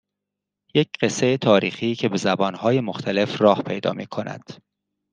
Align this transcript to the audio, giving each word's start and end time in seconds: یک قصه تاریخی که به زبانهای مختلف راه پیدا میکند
یک 0.75 0.89
قصه 1.01 1.37
تاریخی 1.37 1.95
که 1.95 2.09
به 2.09 2.17
زبانهای 2.17 2.81
مختلف 2.81 3.41
راه 3.41 3.61
پیدا 3.61 3.91
میکند 3.93 4.63